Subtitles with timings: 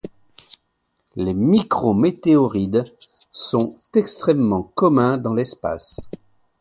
[1.15, 2.85] Les micrométéoroïdes
[3.31, 5.99] sont extrêmement communs dans l'espace.